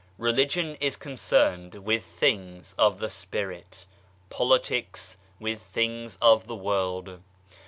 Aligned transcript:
Religion 0.17 0.75
is 0.81 0.95
concerned 0.97 1.75
with 1.75 2.03
things 2.03 2.73
of 2.75 2.97
the 2.97 3.07
Spirit, 3.07 3.85
politics 4.31 5.15
with 5.39 5.61
things 5.61 6.17
of 6.23 6.47
the 6.47 6.55
world. 6.55 7.19